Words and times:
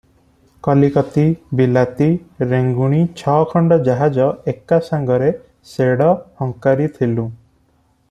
କଲିକତି, 0.67 1.25
ବିଲାତି, 1.59 2.07
ରେଙ୍ଗୁଣୀ 2.53 3.03
ଛ 3.21 3.37
ଖଣ୍ଡ 3.53 3.79
ଜାହାଜ 3.91 4.31
ଏକାସାଙ୍ଗରେ 4.55 5.33
ଶେଡ଼ 5.77 6.13
ହଙ୍କାରିଥିଲୁଁ। 6.43 7.33